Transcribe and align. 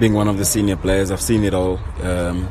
being 0.00 0.14
one 0.14 0.28
of 0.28 0.38
the 0.38 0.46
senior 0.46 0.76
players, 0.76 1.10
I've 1.10 1.20
seen 1.20 1.44
it 1.44 1.52
all. 1.52 1.78
Um, 2.02 2.46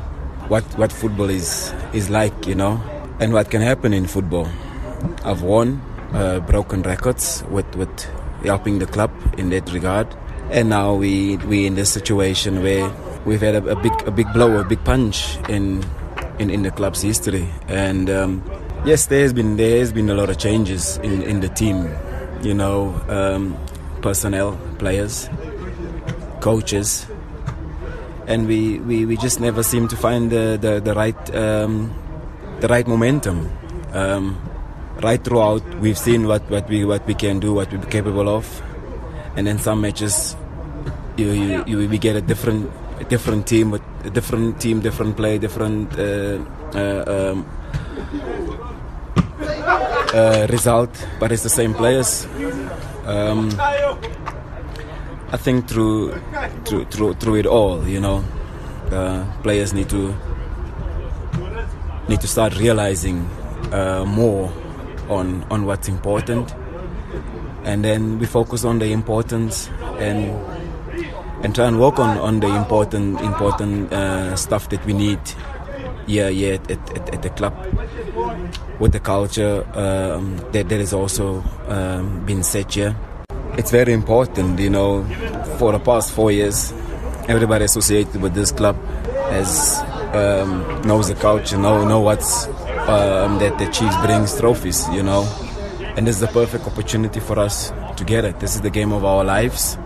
what 0.48 0.62
what 0.78 0.92
football 0.92 1.28
is 1.28 1.74
is 1.92 2.08
like, 2.08 2.46
you 2.46 2.54
know, 2.54 2.80
and 3.18 3.32
what 3.32 3.50
can 3.50 3.60
happen 3.60 3.92
in 3.92 4.06
football. 4.06 4.48
I've 5.24 5.42
won, 5.42 5.82
uh, 6.12 6.38
broken 6.40 6.82
records 6.82 7.42
with 7.50 7.74
with 7.74 7.90
helping 8.44 8.78
the 8.78 8.86
club 8.86 9.10
in 9.36 9.50
that 9.50 9.72
regard, 9.72 10.06
and 10.52 10.68
now 10.68 10.94
we 10.94 11.38
we 11.38 11.66
in 11.66 11.74
this 11.74 11.90
situation 11.90 12.62
where 12.62 12.88
we've 13.24 13.40
had 13.40 13.56
a, 13.56 13.66
a 13.66 13.76
big 13.76 13.92
a 14.06 14.12
big 14.12 14.32
blow, 14.32 14.58
a 14.60 14.64
big 14.64 14.82
punch 14.84 15.36
in 15.48 15.84
in, 16.38 16.50
in 16.50 16.62
the 16.62 16.70
club's 16.70 17.02
history, 17.02 17.48
and 17.66 18.08
um, 18.08 18.44
yes, 18.84 19.06
there 19.06 19.22
has 19.22 19.32
been 19.32 19.56
there 19.56 19.80
has 19.80 19.92
been 19.92 20.08
a 20.08 20.14
lot 20.14 20.30
of 20.30 20.38
changes 20.38 20.98
in 20.98 21.22
in 21.22 21.40
the 21.40 21.48
team, 21.48 21.88
you 22.42 22.54
know, 22.54 22.94
um, 23.08 23.58
personnel, 24.02 24.56
players, 24.78 25.28
coaches 26.40 27.06
and 28.26 28.46
we, 28.46 28.78
we, 28.80 29.06
we 29.06 29.16
just 29.16 29.40
never 29.40 29.62
seem 29.62 29.88
to 29.88 29.96
find 29.96 30.30
the, 30.30 30.58
the, 30.60 30.80
the 30.80 30.94
right 30.94 31.34
um, 31.34 31.94
the 32.60 32.68
right 32.68 32.86
momentum. 32.86 33.50
Um, 33.92 34.40
right 35.02 35.22
throughout, 35.22 35.62
we've 35.80 35.98
seen 35.98 36.26
what, 36.26 36.48
what 36.50 36.68
we 36.68 36.84
what 36.84 37.06
we 37.06 37.14
can 37.14 37.40
do, 37.40 37.54
what 37.54 37.72
we're 37.72 37.80
capable 37.86 38.28
of, 38.28 38.62
and 39.36 39.46
then 39.46 39.58
some 39.58 39.80
matches, 39.80 40.36
you, 41.16 41.32
you, 41.32 41.64
you 41.66 41.88
we 41.88 41.98
get 41.98 42.16
a 42.16 42.20
different 42.20 42.70
a 43.00 43.04
different 43.04 43.46
team 43.46 43.70
with 43.70 43.82
a 44.04 44.10
different 44.10 44.60
team, 44.60 44.80
different 44.80 45.16
play, 45.16 45.38
different 45.38 45.98
uh, 45.98 46.38
uh, 46.74 47.32
um, 47.32 47.46
uh, 50.14 50.46
result, 50.50 50.90
but 51.18 51.32
it's 51.32 51.42
the 51.42 51.48
same 51.48 51.74
players. 51.74 52.26
I 55.32 55.36
think 55.36 55.68
through 55.68 56.12
through 56.64 56.86
through, 56.86 57.14
through 57.14 57.34
it 57.36 57.46
all, 57.46 57.86
you 57.86 58.00
know, 58.00 58.24
uh, 58.90 59.24
players 59.42 59.72
need 59.72 59.88
to 59.90 60.12
need 62.08 62.20
to 62.20 62.26
start 62.26 62.58
realizing 62.58 63.18
uh, 63.70 64.04
more 64.04 64.52
on 65.08 65.44
on 65.48 65.66
what's 65.66 65.88
important, 65.88 66.52
and 67.62 67.84
then 67.84 68.18
we 68.18 68.26
focus 68.26 68.64
on 68.64 68.80
the 68.80 68.90
importance 68.90 69.68
and 70.00 70.34
and 71.44 71.54
try 71.54 71.66
and 71.66 71.78
work 71.78 72.00
on, 72.00 72.18
on 72.18 72.40
the 72.40 72.48
important 72.48 73.20
important 73.20 73.92
uh, 73.92 74.34
stuff 74.34 74.68
that 74.70 74.84
we 74.84 74.92
need 74.92 75.20
yeah 76.08 76.28
yeah 76.28 76.54
at, 76.54 76.70
at, 76.72 77.14
at, 77.14 77.22
the 77.22 77.30
club. 77.30 77.54
With 78.80 78.92
the 78.92 79.00
culture 79.00 79.64
um, 79.74 80.38
that 80.50 80.68
that 80.68 80.80
has 80.80 80.92
also 80.92 81.44
um, 81.68 82.26
been 82.26 82.42
set 82.42 82.74
here 82.74 82.96
it's 83.58 83.70
very 83.70 83.92
important, 83.92 84.58
you 84.58 84.70
know, 84.70 85.04
for 85.58 85.72
the 85.72 85.78
past 85.78 86.12
four 86.12 86.30
years, 86.32 86.72
everybody 87.28 87.64
associated 87.64 88.20
with 88.20 88.34
this 88.34 88.52
club 88.52 88.76
has 89.30 89.80
um, 90.14 90.82
knows 90.82 91.08
the 91.08 91.14
culture, 91.14 91.56
know 91.56 91.86
know 91.86 92.00
what's 92.00 92.46
um, 92.88 93.38
that 93.38 93.58
the 93.58 93.66
Chiefs 93.66 93.96
brings 94.04 94.38
trophies, 94.38 94.88
you 94.90 95.02
know, 95.02 95.22
and 95.96 96.06
this 96.06 96.16
is 96.16 96.20
the 96.20 96.28
perfect 96.28 96.66
opportunity 96.66 97.20
for 97.20 97.38
us 97.38 97.72
to 97.96 98.04
get 98.04 98.24
it. 98.24 98.40
This 98.40 98.54
is 98.54 98.60
the 98.60 98.70
game 98.70 98.92
of 98.92 99.04
our 99.04 99.24
lives. 99.24 99.76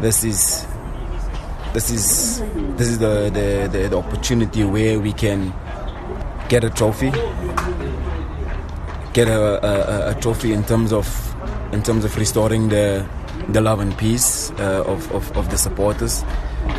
This 0.00 0.24
is 0.24 0.66
this 1.72 1.90
is 1.90 2.40
this 2.76 2.88
is 2.88 2.98
the 2.98 3.30
the, 3.32 3.68
the, 3.70 3.88
the 3.88 3.96
opportunity 3.96 4.64
where 4.64 4.98
we 5.00 5.12
can 5.12 5.52
get 6.48 6.64
a 6.64 6.70
trophy, 6.70 7.10
get 9.12 9.28
a, 9.28 10.10
a, 10.10 10.10
a 10.10 10.20
trophy 10.20 10.52
in 10.52 10.64
terms 10.64 10.92
of 10.92 11.33
in 11.72 11.82
terms 11.82 12.04
of 12.04 12.16
restoring 12.16 12.68
the 12.68 13.06
the 13.48 13.60
love 13.60 13.80
and 13.80 13.96
peace 13.98 14.50
uh, 14.52 14.84
of, 14.86 15.10
of, 15.12 15.36
of, 15.36 15.50
the 15.50 15.58
supporters 15.58 16.22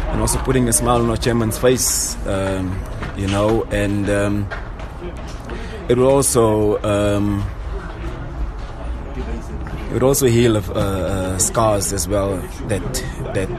and 0.09 0.22
also 0.22 0.39
putting 0.39 0.67
a 0.67 0.73
smile 0.73 1.02
on 1.02 1.09
our 1.09 1.17
chairman's 1.17 1.58
face, 1.58 2.16
um, 2.25 2.81
you 3.17 3.27
know, 3.27 3.64
and 3.66 4.09
um, 4.09 4.47
it 5.89 5.97
will 5.97 6.08
also 6.08 6.81
um, 6.83 7.45
it 9.92 10.02
will 10.02 10.08
also 10.08 10.27
heal 10.27 10.58
uh, 10.58 10.61
uh, 10.61 11.37
scars 11.37 11.93
as 11.93 12.08
well 12.08 12.37
that 12.67 12.83
that 13.33 13.49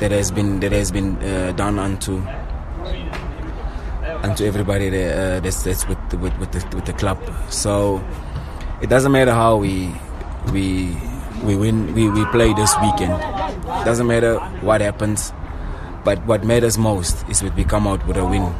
that 0.00 0.10
has 0.10 0.30
been 0.30 0.60
that 0.60 0.72
has 0.72 0.92
been 0.92 1.16
uh, 1.16 1.52
done 1.52 1.78
unto 1.78 2.22
unto 4.22 4.44
everybody 4.44 4.88
that, 4.90 5.18
uh, 5.18 5.40
that's 5.40 5.62
that's 5.62 5.86
with 5.88 5.98
with 6.14 6.36
with 6.38 6.52
the, 6.52 6.76
with 6.76 6.84
the 6.86 6.92
club. 6.92 7.18
So 7.50 8.04
it 8.80 8.88
doesn't 8.88 9.12
matter 9.12 9.32
how 9.32 9.56
we 9.56 9.92
we 10.52 10.96
we 11.44 11.56
win 11.56 11.94
we, 11.94 12.08
we 12.10 12.24
play 12.26 12.52
this 12.54 12.74
weekend. 12.82 13.18
Doesn't 13.84 14.06
matter 14.06 14.38
what 14.60 14.80
happens 14.80 15.32
but 16.04 16.24
what 16.26 16.44
matters 16.44 16.78
most 16.78 17.24
is 17.28 17.40
that 17.40 17.54
we 17.54 17.64
come 17.64 17.86
out 17.86 18.04
with 18.06 18.16
a 18.16 18.24
win. 18.24 18.52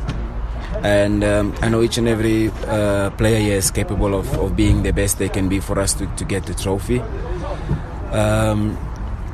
And 0.85 1.23
um, 1.25 1.55
I 1.61 1.69
know 1.69 1.83
each 1.83 1.99
and 1.99 2.09
every 2.09 2.51
uh, 2.67 3.11
player 3.11 3.39
here 3.39 3.57
is 3.57 3.71
capable 3.71 4.15
of, 4.15 4.33
of 4.39 4.57
being 4.57 4.83
the 4.83 4.93
best 4.93 5.19
they 5.19 5.29
can 5.29 5.49
be 5.49 5.61
for 5.61 5.79
us 5.79 5.93
to, 5.95 6.07
to 6.17 6.25
get 6.25 6.47
the 6.47 6.55
trophy. 6.55 7.01
Um, 8.11 8.77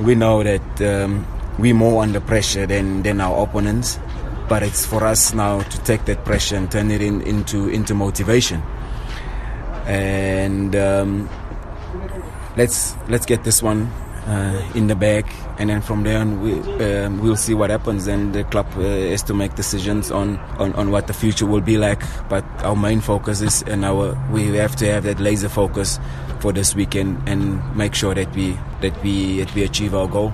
we 0.00 0.14
know 0.14 0.42
that 0.42 0.80
um, 0.82 1.26
we're 1.58 1.74
more 1.74 2.02
under 2.02 2.20
pressure 2.20 2.66
than, 2.66 3.02
than 3.02 3.20
our 3.20 3.42
opponents 3.44 3.98
but 4.48 4.62
it's 4.62 4.86
for 4.86 5.04
us 5.04 5.34
now 5.34 5.60
to 5.60 5.82
take 5.82 6.06
that 6.06 6.24
pressure 6.24 6.56
and 6.56 6.70
turn 6.70 6.90
it 6.90 7.02
in, 7.02 7.20
into 7.22 7.68
into 7.68 7.94
motivation. 7.94 8.62
And 9.84 10.74
um, 10.74 11.28
let's 12.58 12.96
let's 13.08 13.24
get 13.24 13.44
this 13.44 13.62
one 13.62 13.86
uh, 14.26 14.72
in 14.74 14.88
the 14.88 14.96
bag, 14.96 15.24
and 15.58 15.70
then 15.70 15.80
from 15.80 16.02
there 16.02 16.18
on 16.18 16.42
we 16.42 16.52
um, 16.84 17.20
we'll 17.20 17.36
see 17.36 17.54
what 17.54 17.70
happens. 17.70 18.06
And 18.08 18.34
the 18.34 18.44
club 18.44 18.66
uh, 18.76 18.80
is 19.14 19.22
to 19.24 19.34
make 19.34 19.54
decisions 19.54 20.10
on, 20.10 20.36
on, 20.58 20.74
on 20.74 20.90
what 20.90 21.06
the 21.06 21.14
future 21.14 21.46
will 21.46 21.62
be 21.62 21.78
like. 21.78 22.02
But 22.28 22.44
our 22.62 22.76
main 22.76 23.00
focus 23.00 23.40
is, 23.40 23.62
and 23.62 23.84
our 23.84 24.18
we 24.30 24.48
have 24.56 24.76
to 24.76 24.86
have 24.92 25.04
that 25.04 25.20
laser 25.20 25.48
focus 25.48 25.98
for 26.40 26.52
this 26.52 26.74
weekend 26.74 27.26
and 27.28 27.64
make 27.76 27.94
sure 27.94 28.14
that 28.14 28.34
we 28.34 28.58
that 28.80 29.02
we 29.02 29.38
that 29.38 29.54
we 29.54 29.62
achieve 29.62 29.94
our 29.94 30.08
goal. 30.08 30.32